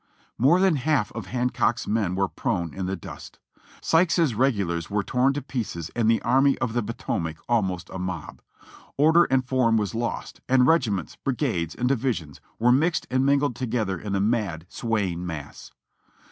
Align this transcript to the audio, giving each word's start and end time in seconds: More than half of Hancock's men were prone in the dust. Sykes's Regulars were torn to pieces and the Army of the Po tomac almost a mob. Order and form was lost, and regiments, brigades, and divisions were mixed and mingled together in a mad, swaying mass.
More 0.39 0.59
than 0.59 0.77
half 0.77 1.11
of 1.11 1.27
Hancock's 1.27 1.85
men 1.85 2.15
were 2.15 2.27
prone 2.27 2.73
in 2.73 2.87
the 2.87 2.95
dust. 2.95 3.37
Sykes's 3.83 4.33
Regulars 4.33 4.89
were 4.89 5.03
torn 5.03 5.31
to 5.33 5.43
pieces 5.43 5.91
and 5.95 6.09
the 6.09 6.19
Army 6.23 6.57
of 6.57 6.73
the 6.73 6.81
Po 6.81 6.93
tomac 6.93 7.37
almost 7.47 7.87
a 7.93 7.99
mob. 7.99 8.41
Order 8.97 9.25
and 9.25 9.45
form 9.47 9.77
was 9.77 9.93
lost, 9.93 10.41
and 10.49 10.65
regiments, 10.65 11.17
brigades, 11.17 11.75
and 11.75 11.87
divisions 11.87 12.41
were 12.57 12.71
mixed 12.71 13.05
and 13.11 13.23
mingled 13.23 13.55
together 13.55 13.99
in 13.99 14.15
a 14.15 14.19
mad, 14.19 14.65
swaying 14.69 15.23
mass. 15.23 15.71